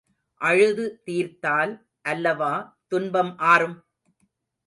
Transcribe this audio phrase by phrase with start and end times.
[0.41, 1.73] அழுது தீர்த்தால்
[2.01, 2.53] அல்லவா
[2.87, 3.77] துன்பம் ஆறும்?